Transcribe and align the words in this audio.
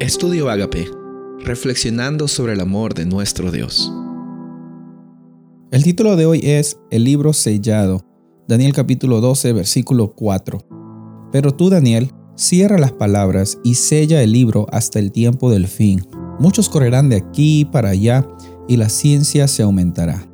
Estudio 0.00 0.48
Agape, 0.48 0.90
reflexionando 1.40 2.26
sobre 2.26 2.54
el 2.54 2.60
amor 2.60 2.94
de 2.94 3.04
nuestro 3.04 3.52
Dios. 3.52 3.92
El 5.70 5.84
título 5.84 6.16
de 6.16 6.24
hoy 6.24 6.40
es 6.42 6.78
El 6.90 7.04
libro 7.04 7.34
sellado, 7.34 8.06
Daniel 8.48 8.72
capítulo 8.72 9.20
12, 9.20 9.52
versículo 9.52 10.14
4. 10.14 11.28
Pero 11.30 11.54
tú, 11.54 11.68
Daniel, 11.68 12.12
cierra 12.34 12.78
las 12.78 12.92
palabras 12.92 13.58
y 13.62 13.74
sella 13.74 14.22
el 14.22 14.32
libro 14.32 14.66
hasta 14.72 14.98
el 14.98 15.12
tiempo 15.12 15.50
del 15.50 15.66
fin. 15.66 16.02
Muchos 16.38 16.70
correrán 16.70 17.10
de 17.10 17.16
aquí 17.16 17.66
para 17.66 17.90
allá 17.90 18.26
y 18.68 18.78
la 18.78 18.88
ciencia 18.88 19.46
se 19.48 19.64
aumentará. 19.64 20.29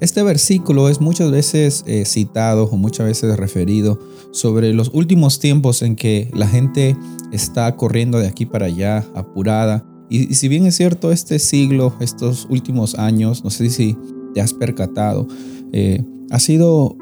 Este 0.00 0.22
versículo 0.22 0.88
es 0.88 1.00
muchas 1.00 1.30
veces 1.30 1.82
eh, 1.86 2.04
citado 2.04 2.64
o 2.64 2.76
muchas 2.76 3.06
veces 3.06 3.36
referido 3.36 3.98
sobre 4.30 4.72
los 4.72 4.90
últimos 4.94 5.40
tiempos 5.40 5.82
en 5.82 5.96
que 5.96 6.30
la 6.34 6.46
gente 6.46 6.96
está 7.32 7.74
corriendo 7.74 8.18
de 8.18 8.28
aquí 8.28 8.46
para 8.46 8.66
allá, 8.66 9.04
apurada. 9.14 9.84
Y, 10.08 10.34
si 10.34 10.48
bien 10.48 10.66
es 10.66 10.76
cierto, 10.76 11.10
este 11.10 11.38
siglo, 11.38 11.94
estos 12.00 12.46
últimos 12.48 12.94
años, 12.94 13.42
no 13.42 13.50
sé 13.50 13.70
si 13.70 13.96
te 14.34 14.40
has 14.40 14.54
percatado, 14.54 15.26
eh, 15.72 16.04
ha 16.30 16.38
sido 16.38 16.96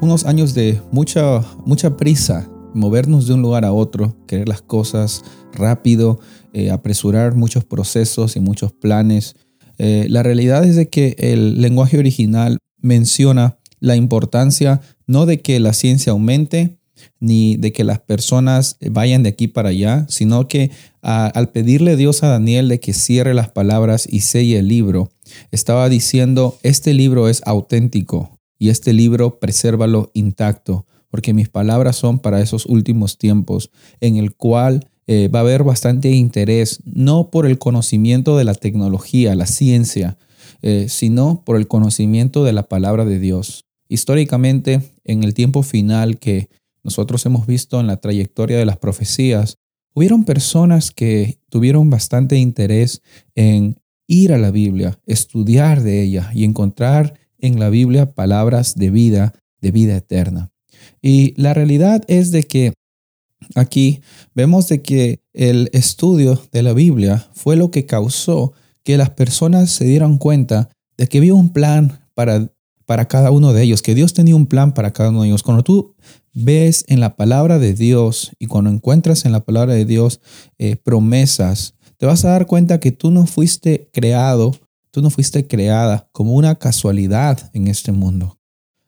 unos 0.00 0.24
años 0.26 0.54
de 0.54 0.80
mucha, 0.92 1.42
mucha 1.64 1.96
prisa, 1.96 2.48
movernos 2.74 3.26
de 3.26 3.34
un 3.34 3.42
lugar 3.42 3.64
a 3.64 3.72
otro, 3.72 4.16
querer 4.26 4.48
las 4.48 4.62
cosas 4.62 5.24
rápido, 5.52 6.20
eh, 6.52 6.70
apresurar 6.70 7.34
muchos 7.34 7.64
procesos 7.64 8.36
y 8.36 8.40
muchos 8.40 8.72
planes. 8.72 9.36
Eh, 9.82 10.08
la 10.10 10.22
realidad 10.22 10.62
es 10.64 10.76
de 10.76 10.90
que 10.90 11.16
el 11.18 11.62
lenguaje 11.62 11.96
original 11.96 12.58
menciona 12.82 13.56
la 13.78 13.96
importancia 13.96 14.82
no 15.06 15.24
de 15.24 15.40
que 15.40 15.58
la 15.58 15.72
ciencia 15.72 16.12
aumente, 16.12 16.76
ni 17.18 17.56
de 17.56 17.72
que 17.72 17.82
las 17.82 17.98
personas 17.98 18.76
vayan 18.90 19.22
de 19.22 19.30
aquí 19.30 19.48
para 19.48 19.70
allá, 19.70 20.04
sino 20.10 20.48
que 20.48 20.70
al 21.00 21.48
pedirle 21.48 21.96
Dios 21.96 22.22
a 22.22 22.28
Daniel 22.28 22.68
de 22.68 22.78
que 22.78 22.92
cierre 22.92 23.32
las 23.32 23.48
palabras 23.48 24.06
y 24.06 24.20
selle 24.20 24.58
el 24.58 24.68
libro, 24.68 25.10
estaba 25.50 25.88
diciendo, 25.88 26.58
este 26.62 26.92
libro 26.92 27.30
es 27.30 27.40
auténtico 27.46 28.38
y 28.58 28.68
este 28.68 28.92
libro 28.92 29.40
presérvalo 29.40 30.10
intacto, 30.12 30.84
porque 31.08 31.32
mis 31.32 31.48
palabras 31.48 31.96
son 31.96 32.18
para 32.18 32.42
esos 32.42 32.66
últimos 32.66 33.16
tiempos 33.16 33.70
en 34.02 34.16
el 34.16 34.36
cual 34.36 34.90
eh, 35.12 35.26
va 35.26 35.40
a 35.40 35.42
haber 35.42 35.64
bastante 35.64 36.12
interés, 36.12 36.84
no 36.84 37.30
por 37.30 37.44
el 37.44 37.58
conocimiento 37.58 38.36
de 38.36 38.44
la 38.44 38.54
tecnología, 38.54 39.34
la 39.34 39.46
ciencia, 39.46 40.16
eh, 40.62 40.86
sino 40.88 41.42
por 41.44 41.56
el 41.56 41.66
conocimiento 41.66 42.44
de 42.44 42.52
la 42.52 42.68
palabra 42.68 43.04
de 43.04 43.18
Dios. 43.18 43.64
Históricamente, 43.88 44.82
en 45.02 45.24
el 45.24 45.34
tiempo 45.34 45.64
final 45.64 46.20
que 46.20 46.48
nosotros 46.84 47.26
hemos 47.26 47.48
visto 47.48 47.80
en 47.80 47.88
la 47.88 47.96
trayectoria 47.96 48.56
de 48.56 48.64
las 48.64 48.76
profecías, 48.76 49.56
hubieron 49.94 50.22
personas 50.22 50.92
que 50.92 51.40
tuvieron 51.48 51.90
bastante 51.90 52.36
interés 52.36 53.02
en 53.34 53.80
ir 54.06 54.32
a 54.32 54.38
la 54.38 54.52
Biblia, 54.52 55.00
estudiar 55.06 55.82
de 55.82 56.02
ella 56.02 56.30
y 56.32 56.44
encontrar 56.44 57.18
en 57.40 57.58
la 57.58 57.68
Biblia 57.68 58.12
palabras 58.12 58.76
de 58.76 58.90
vida, 58.90 59.34
de 59.60 59.72
vida 59.72 59.96
eterna. 59.96 60.52
Y 61.02 61.34
la 61.36 61.52
realidad 61.52 62.04
es 62.06 62.30
de 62.30 62.44
que 62.44 62.74
Aquí 63.54 64.00
vemos 64.34 64.68
de 64.68 64.82
que 64.82 65.20
el 65.32 65.70
estudio 65.72 66.40
de 66.52 66.62
la 66.62 66.72
Biblia 66.72 67.28
fue 67.32 67.56
lo 67.56 67.70
que 67.70 67.86
causó 67.86 68.52
que 68.84 68.96
las 68.96 69.10
personas 69.10 69.70
se 69.70 69.84
dieran 69.84 70.18
cuenta 70.18 70.70
de 70.96 71.06
que 71.08 71.18
había 71.18 71.34
un 71.34 71.52
plan 71.52 72.00
para, 72.14 72.52
para 72.86 73.08
cada 73.08 73.30
uno 73.30 73.52
de 73.52 73.62
ellos, 73.62 73.82
que 73.82 73.94
Dios 73.94 74.14
tenía 74.14 74.36
un 74.36 74.46
plan 74.46 74.72
para 74.74 74.92
cada 74.92 75.10
uno 75.10 75.22
de 75.22 75.28
ellos. 75.28 75.42
Cuando 75.42 75.62
tú 75.62 75.94
ves 76.32 76.84
en 76.88 77.00
la 77.00 77.16
palabra 77.16 77.58
de 77.58 77.74
Dios 77.74 78.32
y 78.38 78.46
cuando 78.46 78.70
encuentras 78.70 79.24
en 79.24 79.32
la 79.32 79.44
palabra 79.44 79.74
de 79.74 79.84
Dios 79.84 80.20
eh, 80.58 80.76
promesas, 80.76 81.74
te 81.96 82.06
vas 82.06 82.24
a 82.24 82.30
dar 82.30 82.46
cuenta 82.46 82.80
que 82.80 82.92
tú 82.92 83.10
no 83.10 83.26
fuiste 83.26 83.90
creado, 83.92 84.56
tú 84.90 85.02
no 85.02 85.10
fuiste 85.10 85.46
creada 85.46 86.08
como 86.12 86.34
una 86.34 86.54
casualidad 86.54 87.50
en 87.52 87.68
este 87.68 87.92
mundo. 87.92 88.38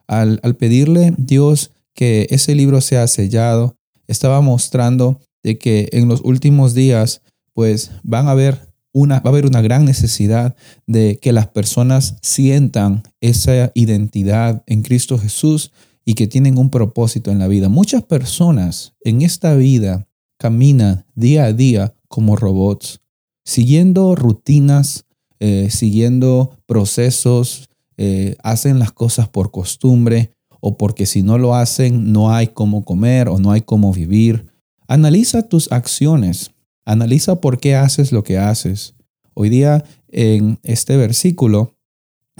Al, 0.07 0.41
al 0.43 0.57
pedirle 0.57 1.15
Dios 1.19 1.73
que 1.95 2.27
ese 2.31 2.55
libro 2.55 2.81
sea 2.81 3.07
sellado, 3.07 3.77
estaba 4.07 4.41
mostrando 4.41 5.21
de 5.43 5.59
que 5.59 5.89
en 5.93 6.09
los 6.09 6.21
últimos 6.23 6.75
días, 6.75 7.23
pues 7.53 7.91
van 8.03 8.29
a 8.29 8.33
haber 8.33 8.73
una, 8.93 9.21
va 9.21 9.31
a 9.31 9.33
haber 9.33 9.47
una 9.47 9.63
gran 9.63 9.85
necesidad 9.85 10.55
de 10.87 11.19
que 11.21 11.33
las 11.33 11.49
personas 11.49 12.17
sientan 12.23 13.03
esa 13.21 13.73
identidad 13.75 14.63
en 14.67 14.83
Cristo 14.83 15.19
Jesús 15.19 15.73
y 16.05 16.15
que 16.15 16.27
tienen 16.27 16.59
un 16.59 16.71
propósito 16.71 17.31
en 17.31 17.39
la 17.39 17.49
vida. 17.49 17.69
Muchas 17.69 18.03
personas 18.03 18.95
en 19.03 19.23
esta 19.23 19.55
vida 19.55 20.09
caminan 20.39 21.07
día 21.15 21.45
a 21.45 21.53
día 21.53 21.95
como 22.09 22.37
robots, 22.37 23.01
siguiendo 23.45 24.15
rutinas, 24.15 25.07
eh, 25.41 25.69
siguiendo 25.71 26.59
procesos, 26.67 27.69
eh, 27.97 28.37
hacen 28.43 28.79
las 28.79 28.93
cosas 28.93 29.29
por 29.29 29.51
costumbre, 29.51 30.32
o 30.65 30.79
porque 30.79 31.07
si 31.07 31.23
no 31.23 31.39
lo 31.39 31.57
hacen 31.57 32.13
no 32.13 32.33
hay 32.33 32.47
cómo 32.47 32.85
comer 32.85 33.29
o 33.29 33.39
no 33.39 33.51
hay 33.51 33.63
cómo 33.63 33.93
vivir. 33.93 34.47
Analiza 34.87 35.49
tus 35.49 35.71
acciones, 35.73 36.53
analiza 36.85 37.41
por 37.41 37.59
qué 37.59 37.75
haces 37.75 38.13
lo 38.13 38.23
que 38.23 38.39
haces. 38.39 38.95
Hoy 39.35 39.49
día 39.49 39.85
en 40.09 40.61
este 40.63 40.97
versículo, 40.97 41.75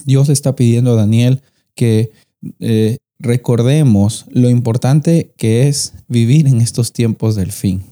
Dios 0.05 0.29
está 0.29 0.55
pidiendo 0.55 0.93
a 0.93 0.97
Daniel 0.97 1.43
que 1.75 2.13
eh, 2.61 2.99
recordemos 3.19 4.27
lo 4.31 4.49
importante 4.51 5.35
que 5.37 5.67
es 5.67 5.95
vivir 6.07 6.47
en 6.47 6.61
estos 6.61 6.93
tiempos 6.93 7.35
del 7.35 7.51
fin. 7.51 7.83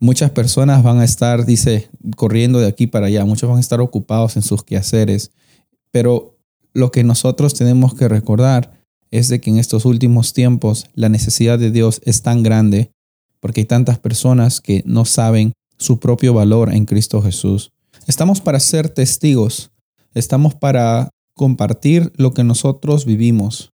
Muchas 0.00 0.32
personas 0.32 0.82
van 0.82 0.98
a 0.98 1.04
estar, 1.04 1.46
dice, 1.46 1.88
corriendo 2.16 2.58
de 2.58 2.66
aquí 2.66 2.88
para 2.88 3.06
allá, 3.06 3.24
muchos 3.24 3.48
van 3.48 3.58
a 3.58 3.60
estar 3.60 3.80
ocupados 3.80 4.34
en 4.34 4.42
sus 4.42 4.64
quehaceres, 4.64 5.30
pero 5.92 6.36
lo 6.72 6.90
que 6.90 7.04
nosotros 7.04 7.54
tenemos 7.54 7.94
que 7.94 8.08
recordar 8.08 8.77
es 9.10 9.28
de 9.28 9.40
que 9.40 9.50
en 9.50 9.58
estos 9.58 9.84
últimos 9.84 10.32
tiempos 10.32 10.86
la 10.94 11.08
necesidad 11.08 11.58
de 11.58 11.70
Dios 11.70 12.00
es 12.04 12.22
tan 12.22 12.42
grande 12.42 12.90
porque 13.40 13.60
hay 13.60 13.66
tantas 13.66 13.98
personas 13.98 14.60
que 14.60 14.82
no 14.84 15.04
saben 15.04 15.52
su 15.76 16.00
propio 16.00 16.34
valor 16.34 16.74
en 16.74 16.84
Cristo 16.84 17.22
Jesús. 17.22 17.70
Estamos 18.06 18.40
para 18.40 18.60
ser 18.60 18.88
testigos, 18.88 19.70
estamos 20.14 20.54
para 20.54 21.10
compartir 21.34 22.12
lo 22.16 22.34
que 22.34 22.42
nosotros 22.44 23.04
vivimos, 23.04 23.70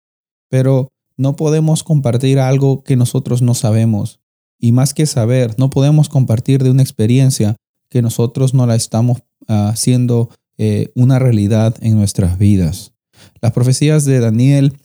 pero 0.50 0.90
no 1.18 1.36
podemos 1.36 1.84
compartir 1.84 2.40
algo 2.40 2.84
que 2.84 2.96
nosotros 2.96 3.42
no 3.42 3.54
sabemos. 3.54 4.20
Y 4.60 4.72
más 4.72 4.94
que 4.94 5.06
saber, 5.06 5.56
no 5.58 5.70
podemos 5.70 6.10
compartir 6.10 6.64
de 6.64 6.72
una 6.72 6.82
experiencia 6.82 7.56
que 7.90 8.02
nosotros 8.02 8.54
no 8.54 8.66
la 8.66 8.76
estamos 8.76 9.20
haciendo 9.48 10.30
eh, 10.58 10.92
una 10.96 11.20
realidad 11.20 11.76
en 11.82 11.96
nuestras 11.96 12.38
vidas. 12.38 12.94
Las 13.42 13.52
profecías 13.52 14.06
de 14.06 14.20
Daniel 14.20 14.78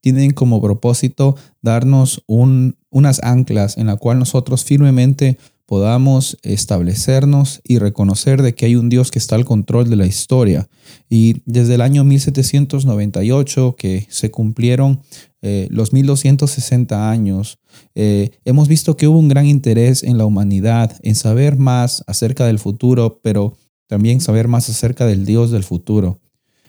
tienen 0.00 0.32
como 0.32 0.60
propósito 0.60 1.36
darnos 1.62 2.22
unas 2.26 3.22
anclas 3.22 3.76
en 3.76 3.86
la 3.86 3.96
cual 3.96 4.18
nosotros 4.18 4.64
firmemente 4.64 5.38
podamos 5.68 6.38
establecernos 6.42 7.60
y 7.62 7.78
reconocer 7.78 8.40
de 8.40 8.54
que 8.54 8.64
hay 8.64 8.74
un 8.74 8.88
Dios 8.88 9.10
que 9.10 9.18
está 9.18 9.34
al 9.34 9.44
control 9.44 9.90
de 9.90 9.96
la 9.96 10.06
historia. 10.06 10.66
Y 11.10 11.42
desde 11.44 11.74
el 11.74 11.82
año 11.82 12.04
1798, 12.04 13.76
que 13.76 14.06
se 14.08 14.30
cumplieron 14.30 15.02
eh, 15.42 15.68
los 15.70 15.92
1260 15.92 17.10
años, 17.10 17.58
eh, 17.94 18.30
hemos 18.46 18.66
visto 18.66 18.96
que 18.96 19.08
hubo 19.08 19.18
un 19.18 19.28
gran 19.28 19.44
interés 19.44 20.02
en 20.04 20.16
la 20.16 20.24
humanidad, 20.24 20.98
en 21.02 21.14
saber 21.14 21.58
más 21.58 22.02
acerca 22.06 22.46
del 22.46 22.58
futuro, 22.58 23.20
pero 23.22 23.54
también 23.88 24.22
saber 24.22 24.48
más 24.48 24.70
acerca 24.70 25.04
del 25.04 25.26
Dios 25.26 25.50
del 25.50 25.64
futuro. 25.64 26.18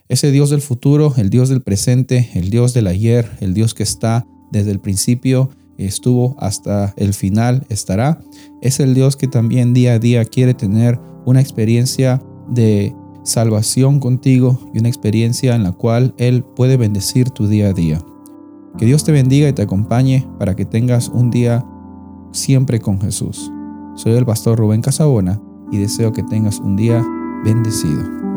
Ese 0.09 0.31
Dios 0.31 0.49
del 0.49 0.61
futuro, 0.61 1.13
el 1.17 1.29
Dios 1.29 1.49
del 1.49 1.61
presente, 1.61 2.31
el 2.33 2.49
Dios 2.49 2.73
del 2.73 2.87
ayer, 2.87 3.29
el 3.41 3.53
Dios 3.53 3.75
que 3.75 3.83
está 3.83 4.25
desde 4.51 4.71
el 4.71 4.79
principio, 4.79 5.51
estuvo 5.77 6.35
hasta 6.39 6.95
el 6.97 7.13
final, 7.13 7.63
estará, 7.69 8.19
es 8.63 8.79
el 8.79 8.95
Dios 8.95 9.15
que 9.15 9.27
también 9.27 9.71
día 9.71 9.93
a 9.93 9.99
día 9.99 10.25
quiere 10.25 10.55
tener 10.55 10.99
una 11.27 11.41
experiencia 11.41 12.23
de 12.49 12.95
salvación 13.23 13.99
contigo 13.99 14.71
y 14.73 14.79
una 14.79 14.89
experiencia 14.89 15.55
en 15.55 15.61
la 15.61 15.73
cual 15.73 16.15
Él 16.17 16.43
puede 16.43 16.75
bendecir 16.75 17.29
tu 17.29 17.47
día 17.47 17.67
a 17.67 17.73
día. 17.73 18.03
Que 18.79 18.87
Dios 18.87 19.03
te 19.03 19.11
bendiga 19.11 19.47
y 19.47 19.53
te 19.53 19.61
acompañe 19.61 20.27
para 20.39 20.55
que 20.55 20.65
tengas 20.65 21.09
un 21.09 21.29
día 21.29 21.63
siempre 22.31 22.79
con 22.79 22.99
Jesús. 22.99 23.51
Soy 23.93 24.13
el 24.13 24.25
pastor 24.25 24.57
Rubén 24.57 24.81
Casabona 24.81 25.39
y 25.71 25.77
deseo 25.77 26.11
que 26.13 26.23
tengas 26.23 26.57
un 26.57 26.75
día 26.77 27.05
bendecido. 27.45 28.28